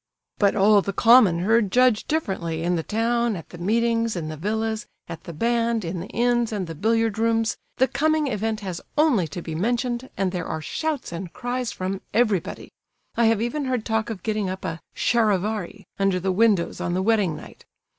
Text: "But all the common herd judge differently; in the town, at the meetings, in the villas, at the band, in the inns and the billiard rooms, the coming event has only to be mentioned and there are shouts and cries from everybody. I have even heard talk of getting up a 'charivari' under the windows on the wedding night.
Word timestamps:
"But 0.39 0.55
all 0.55 0.81
the 0.81 0.93
common 0.93 1.37
herd 1.41 1.71
judge 1.71 2.05
differently; 2.05 2.63
in 2.63 2.75
the 2.75 2.81
town, 2.81 3.35
at 3.35 3.49
the 3.49 3.59
meetings, 3.59 4.15
in 4.15 4.29
the 4.29 4.35
villas, 4.35 4.87
at 5.07 5.25
the 5.25 5.31
band, 5.31 5.85
in 5.85 5.99
the 5.99 6.07
inns 6.07 6.51
and 6.51 6.65
the 6.65 6.73
billiard 6.73 7.19
rooms, 7.19 7.55
the 7.77 7.87
coming 7.87 8.25
event 8.25 8.61
has 8.61 8.81
only 8.97 9.27
to 9.27 9.43
be 9.43 9.53
mentioned 9.53 10.09
and 10.17 10.31
there 10.31 10.47
are 10.47 10.59
shouts 10.59 11.11
and 11.11 11.33
cries 11.33 11.71
from 11.71 12.01
everybody. 12.15 12.71
I 13.15 13.25
have 13.25 13.43
even 13.43 13.65
heard 13.65 13.85
talk 13.85 14.09
of 14.09 14.23
getting 14.23 14.49
up 14.49 14.65
a 14.65 14.79
'charivari' 14.95 15.85
under 15.99 16.19
the 16.19 16.31
windows 16.31 16.81
on 16.81 16.95
the 16.95 17.03
wedding 17.03 17.35
night. 17.35 17.63